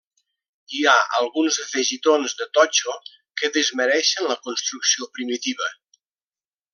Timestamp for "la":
4.31-4.39